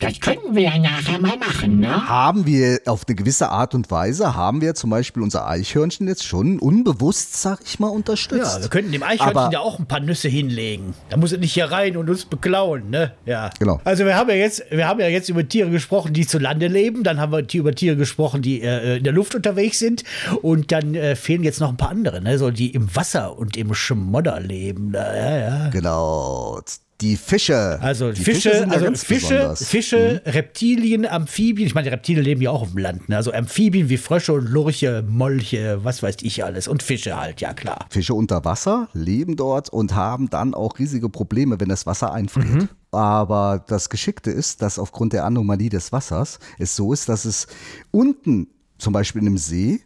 [0.00, 2.08] Das könnten wir ja nachher mal machen, ne?
[2.08, 6.24] Haben wir auf eine gewisse Art und Weise, haben wir zum Beispiel unser Eichhörnchen jetzt
[6.24, 8.56] schon unbewusst, sag ich mal, unterstützt.
[8.56, 10.94] Ja, wir könnten dem Eichhörnchen Aber- ja auch ein paar Nüsse hinlegen.
[11.10, 13.12] Da muss er nicht hier rein und uns beklauen, ne?
[13.26, 13.50] Ja.
[13.58, 13.80] Genau.
[13.84, 16.68] Also wir haben ja jetzt, wir haben ja jetzt über Tiere gesprochen, die zu Lande
[16.68, 17.02] leben.
[17.02, 20.04] Dann haben wir über Tiere gesprochen, die äh, in der Luft unterwegs sind.
[20.42, 22.38] Und dann äh, fehlen jetzt noch ein paar andere, ne?
[22.38, 24.92] So die im Wasser und im Schmodder leben.
[24.94, 25.68] Ja, ja.
[25.70, 26.60] Genau.
[27.00, 27.78] Die Fische.
[27.80, 29.60] Also die Fische, sind ja also Fische, besonders.
[29.60, 29.64] Mhm.
[29.66, 31.68] Fische, Reptilien, Amphibien.
[31.68, 33.08] Ich meine, die Reptilien leben ja auch auf dem Land.
[33.08, 33.16] Ne?
[33.16, 36.66] Also Amphibien wie Frösche und Lurche, Molche, was weiß ich alles.
[36.66, 37.86] Und Fische halt, ja klar.
[37.90, 42.48] Fische unter Wasser leben dort und haben dann auch riesige Probleme, wenn das Wasser einfriert.
[42.48, 42.68] Mhm.
[42.90, 47.46] Aber das Geschickte ist, dass aufgrund der Anomalie des Wassers es so ist, dass es
[47.92, 49.80] unten, zum Beispiel in einem See,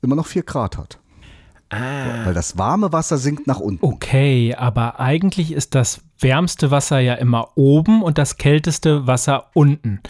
[0.00, 0.98] immer noch 4 Grad hat.
[1.70, 2.24] Ah.
[2.24, 3.84] Weil das warme Wasser sinkt nach unten.
[3.84, 10.00] Okay, aber eigentlich ist das wärmste Wasser ja immer oben und das kälteste Wasser unten.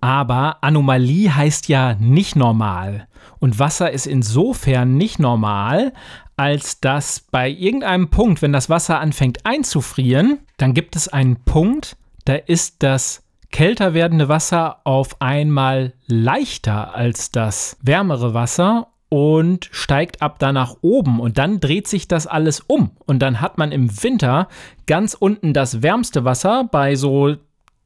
[0.00, 3.08] Aber Anomalie heißt ja nicht normal.
[3.38, 5.92] Und Wasser ist insofern nicht normal,
[6.36, 11.96] als dass bei irgendeinem Punkt, wenn das Wasser anfängt einzufrieren, dann gibt es einen Punkt,
[12.24, 20.22] da ist das kälter werdende Wasser auf einmal leichter als das wärmere Wasser und steigt
[20.22, 23.72] ab da nach oben und dann dreht sich das alles um und dann hat man
[23.72, 24.48] im Winter
[24.86, 27.36] ganz unten das wärmste Wasser bei so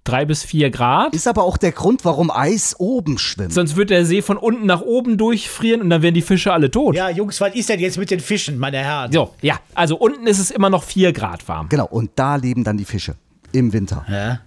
[0.05, 1.15] drei bis vier Grad.
[1.15, 3.53] Ist aber auch der Grund, warum Eis oben schwimmt.
[3.53, 6.71] Sonst wird der See von unten nach oben durchfrieren und dann wären die Fische alle
[6.71, 6.97] tot.
[6.97, 9.13] Ja, Jungs, was ist denn jetzt mit den Fischen, meine Herren?
[9.13, 11.69] So, ja, also unten ist es immer noch vier Grad warm.
[11.69, 13.15] Genau, und da leben dann die Fische.
[13.53, 14.07] Im Winter.
[14.09, 14.41] Ja.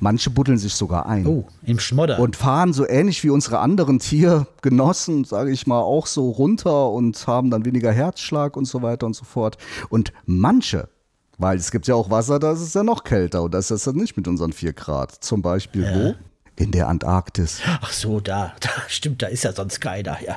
[0.00, 1.26] Manche buddeln sich sogar ein.
[1.26, 2.18] Oh, im Schmodder.
[2.18, 7.26] Und fahren so ähnlich wie unsere anderen Tiergenossen, sage ich mal, auch so runter und
[7.26, 9.58] haben dann weniger Herzschlag und so weiter und so fort.
[9.90, 10.88] Und manche,
[11.36, 13.86] weil es gibt ja auch Wasser, da ist es ja noch kälter und das ist
[13.86, 15.22] dann nicht mit unseren 4 Grad.
[15.22, 16.14] Zum Beispiel wo?
[16.56, 17.60] In der Antarktis.
[17.80, 20.16] Ach so, da, da, stimmt, da ist ja sonst keiner.
[20.22, 20.36] Ja.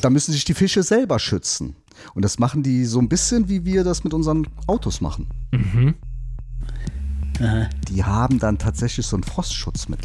[0.00, 1.74] Da müssen sich die Fische selber schützen.
[2.14, 5.28] Und das machen die so ein bisschen, wie wir das mit unseren Autos machen.
[7.88, 10.04] Die haben dann tatsächlich so ein Frostschutzmittel.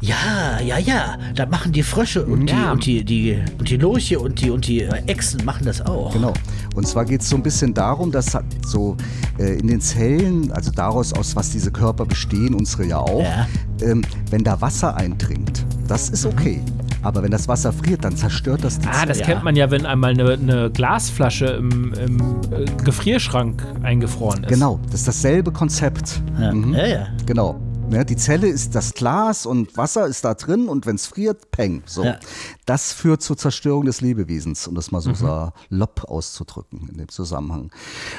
[0.00, 1.16] Ja, ja, ja.
[1.34, 2.72] Da machen die Frösche und, die, Ja.
[2.72, 6.12] und, die, die, und die Lurche und die, und die äh, Echsen machen das auch.
[6.12, 6.32] Genau.
[6.74, 8.96] Und zwar geht es so ein bisschen darum, dass so
[9.38, 13.46] äh, in den Zellen, also daraus, aus was diese Körper bestehen, unsere ja auch, Ja.
[13.82, 16.62] Ähm, wenn da Wasser eindringt, das ist okay.
[17.02, 19.24] Aber wenn das Wasser friert, dann zerstört das die Ah, das Ja.
[19.26, 22.20] kennt man ja, wenn einmal eine, eine Glasflasche im, im
[22.52, 24.50] äh, Gefrierschrank eingefroren ist.
[24.50, 26.20] Genau, das ist dasselbe Konzept.
[26.38, 26.74] Ja, Mhm.
[26.74, 26.86] ja.
[26.86, 27.06] ja.
[27.24, 27.58] Genau.
[27.90, 31.50] Ja, die Zelle ist das Glas und Wasser ist da drin und wenn es friert,
[31.50, 31.82] peng.
[31.86, 32.04] So.
[32.04, 32.18] Ja.
[32.64, 37.72] Das führt zur Zerstörung des Lebewesens, um das mal so salopp auszudrücken in dem Zusammenhang.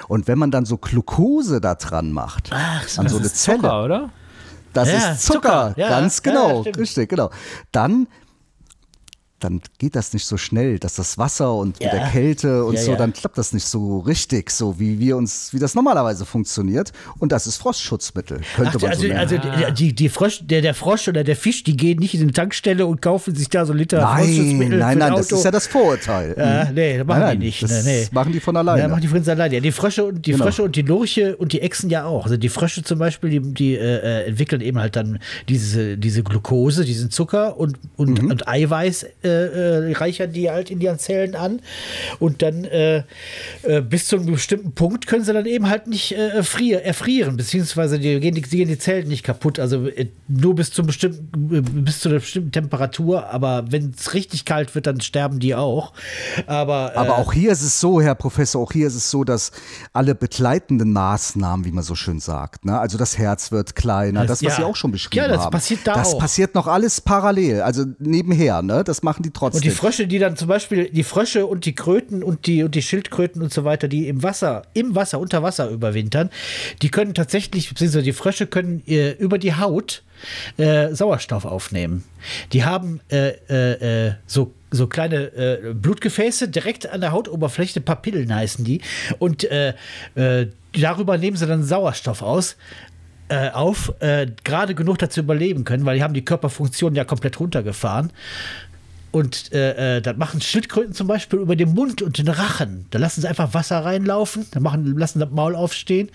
[0.09, 2.99] Und wenn man dann so Glukose da dran macht, Ach so.
[3.01, 4.09] an so Das eine ist Zelle, Zucker, oder?
[4.73, 5.73] Das Ja, ist Zucker, Zucker.
[5.77, 6.77] Ja, ganz ja, genau, stimmt.
[6.77, 7.29] richtig, genau.
[7.71, 8.07] Dann
[9.43, 11.91] dann geht das nicht so schnell, dass das Wasser und mit Ja.
[11.91, 15.53] der Kälte und Ja, so, dann klappt das nicht so richtig, so wie wir uns,
[15.53, 16.91] wie das normalerweise funktioniert.
[17.19, 19.19] Und das ist Frostschutzmittel, könnte Ach, man also, so nennen.
[19.19, 22.27] also die, die, die Frosch, der, der Frosch oder der Fisch, die gehen nicht in
[22.27, 25.35] die Tankstelle und kaufen sich da so Liter Nein, Frostschutzmittel nein, nein, ein das Auto.
[25.37, 26.29] ist ja das Vorurteil.
[26.67, 26.75] Mhm.
[26.75, 27.63] nee, das machen Nein, nein, die nicht.
[27.63, 28.07] das nee, nee.
[28.11, 28.81] machen die von alleine.
[28.81, 29.55] Ja, machen die von alleine.
[29.55, 30.43] Ja, die Frösche und die Genau.
[30.45, 32.25] Frösche und die Lurche und die Echsen ja auch.
[32.25, 36.85] Also die Frösche zum Beispiel, die, die äh, entwickeln eben halt dann diese, diese Glucose,
[36.85, 38.31] diesen Zucker und, und, Mhm.
[38.31, 41.61] und Eiweiß äh, äh, reichern die halt in ihren Zellen an.
[42.19, 43.03] Und dann äh,
[43.63, 47.37] äh, bis zu einem bestimmten Punkt können sie dann eben halt nicht äh, frier, erfrieren,
[47.37, 49.59] beziehungsweise die gehen, die, die gehen die Zellen nicht kaputt.
[49.59, 53.27] Also äh, nur bis zu, bestimmten, bis zu einer bestimmten Temperatur.
[53.29, 55.93] Aber wenn es richtig kalt wird, dann sterben die auch.
[56.47, 59.51] Aber, Aber auch hier ist es so, Herr Professor, auch hier ist es so, dass
[59.93, 62.79] alle begleitenden Maßnahmen, wie man so schön sagt, ne?
[62.79, 64.55] also das Herz wird kleiner, das, was Ja.
[64.57, 65.51] Sie auch schon beschrieben Ja, das haben.
[65.51, 66.19] passiert da Das auch.
[66.19, 68.83] passiert noch alles parallel, also nebenher, ne?
[68.83, 69.59] das machen die trotzdem.
[69.59, 72.75] Und die Frösche, die dann zum Beispiel, die Frösche und die Kröten und die, und
[72.75, 76.29] die Schildkröten und so weiter, die im Wasser, im Wasser, unter Wasser überwintern,
[76.81, 80.03] die können tatsächlich, beziehungsweise die Frösche können äh, über die Haut
[80.57, 82.03] äh, Sauerstoff aufnehmen.
[82.53, 88.33] Die haben äh, äh, äh, so so kleine äh, Blutgefäße direkt an der Hautoberfläche, Papillen
[88.33, 88.79] heißen die.
[89.19, 89.73] Und äh,
[90.73, 92.55] darüber nehmen sie dann Sauerstoff aus
[93.53, 93.93] auf,
[94.43, 98.11] gerade genug dazu überleben können, weil die haben die Körperfunktion ja komplett runtergefahren.
[99.11, 102.85] Und äh, äh, das machen Schildkröten zum Beispiel über den Mund und den Rachen.
[102.91, 106.09] Da lassen sie einfach Wasser reinlaufen, dann machen, lassen das Maul aufstehen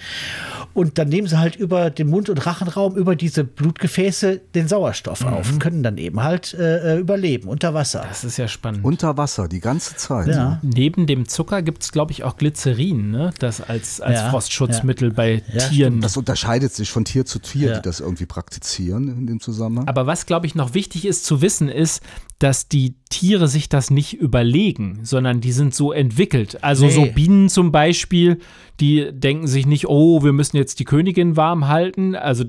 [0.72, 5.24] und dann nehmen sie halt über den Mund- und Rachenraum, über diese Blutgefäße den Sauerstoff
[5.24, 8.04] auf, können dann eben halt äh, äh, überleben unter Wasser.
[8.08, 8.84] Das ist ja spannend.
[8.84, 10.28] Unter Wasser, die ganze Zeit.
[10.28, 10.58] ja.
[10.62, 13.32] Neben dem Zucker gibt es, glaube ich, auch Glycerin, ne?
[13.38, 16.00] das als, als Ja, Frostschutzmittel bei Ja, Tieren.
[16.00, 17.76] Das unterscheidet sich von Tier zu Tier, Ja.
[17.76, 19.86] die das irgendwie praktizieren in dem Zusammenhang.
[19.88, 22.00] Aber was, glaube ich, noch wichtig ist zu wissen, ist,
[22.38, 26.62] dass die Tiere sich das nicht überlegen, sondern die sind so entwickelt.
[26.62, 26.92] Also Nee.
[26.92, 28.38] so Bienen zum Beispiel,
[28.78, 32.44] die denken sich nicht, oh, wir müssen jetzt die Königin warm halten, also,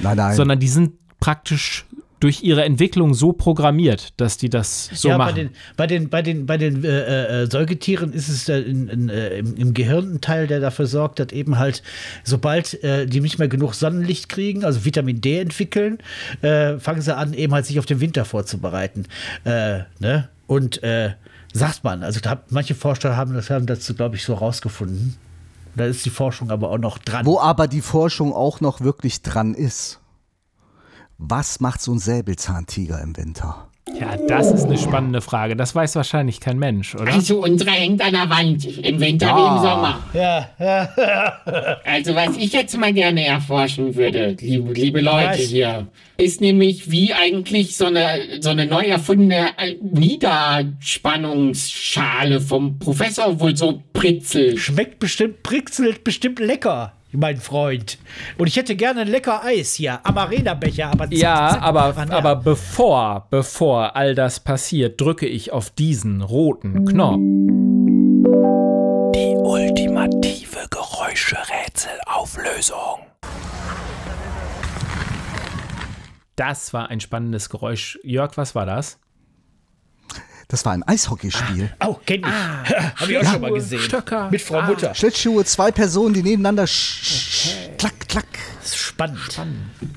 [0.00, 0.36] nein, nein.
[0.36, 1.86] sondern die sind praktisch
[2.20, 5.34] durch ihre Entwicklung so programmiert, dass die das so ja, machen.
[5.34, 8.88] bei den, bei den, bei den, bei den äh, äh, Säugetieren ist es äh, in,
[8.88, 11.82] in, äh, im, im Gehirn ein Teil, der dafür sorgt, dass eben halt,
[12.24, 15.98] sobald äh, die nicht mehr genug Sonnenlicht kriegen, also Vitamin D entwickeln,
[16.42, 19.06] äh, fangen sie an, eben halt sich auf den Winter vorzubereiten.
[19.44, 20.28] Äh, ne?
[20.46, 21.12] Und äh,
[21.52, 25.16] sagt man, also da, hat- manche Forscher haben das haben dazu, glaube ich, so rausgefunden.
[25.74, 27.26] Da ist die Forschung aber auch noch dran.
[27.26, 30.00] Wo aber die Forschung auch noch wirklich dran ist.
[31.18, 33.68] Was macht so ein Säbelzahntiger im Winter?
[33.98, 35.56] Ja, das ist eine spannende Frage.
[35.56, 37.10] Das weiß wahrscheinlich kein Mensch, oder?
[37.10, 39.98] Also unsere hängt an der Wand, im Winter wie im Sommer.
[40.12, 40.90] Ja, ja.
[41.84, 45.38] Also was ich jetzt mal gerne erforschen würde, liebe, liebe Leute Was?
[45.38, 45.86] hier,
[46.18, 53.56] ist nämlich, wie eigentlich so eine, so eine neu erfundene äh, Niederspannungsschale vom Professor wohl
[53.56, 54.58] so pritzelt.
[54.58, 57.98] Schmeckt bestimmt, pritzelt bestimmt lecker, mein Freund.
[58.38, 62.08] Und ich hätte gerne ein lecker Eis hier, Amarena-Becher, aber zack, Ja, zack, aber, ran,
[62.10, 62.16] ja.
[62.16, 67.18] aber bevor, bevor all das passiert, drücke ich auf diesen roten Knopf.
[69.14, 73.00] Die ultimative Geräuscherätselauflösung.
[76.36, 77.98] Das war ein spannendes Geräusch.
[78.02, 78.98] Jörg, was war das?
[80.48, 81.72] Das war ein Eishockeyspiel.
[81.84, 82.26] Oh, kenn ich.
[83.00, 83.80] Hab ich auch schon mal gesehen.
[83.80, 84.30] Stöcker.
[84.30, 84.94] Mit Frau Mutter.
[84.94, 88.26] Schlittschuhe, zwei Personen, die nebeneinander sch klack, klack.
[88.62, 89.18] Das ist spannend.